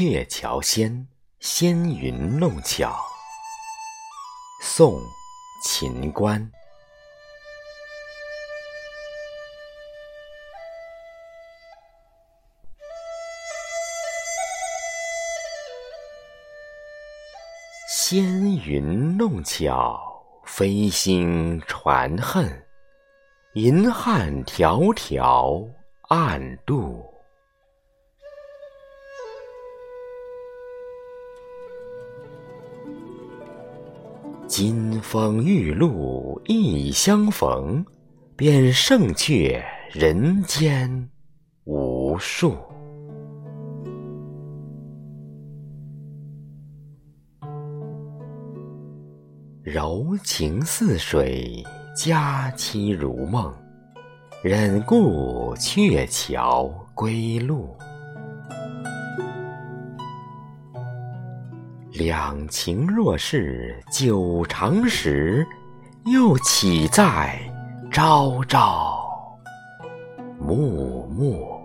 [0.00, 1.06] 鹊桥仙，
[1.40, 2.98] 仙云弄巧。
[4.62, 4.94] 宋·
[5.62, 6.50] 秦观。
[17.86, 20.00] 仙云弄巧，
[20.46, 22.66] 飞星传恨。
[23.52, 25.68] 银汉迢迢
[26.08, 27.04] 暗度。
[34.50, 37.86] 金风玉露一相逢，
[38.34, 41.08] 便胜却人间
[41.66, 42.56] 无数。
[49.62, 51.64] 柔情似水，
[51.94, 53.54] 佳期如梦，
[54.42, 57.76] 忍顾鹊桥归路。
[61.92, 65.46] 两情若是久长时，
[66.06, 67.38] 又岂在
[67.90, 69.02] 朝朝
[70.38, 71.60] 暮暮。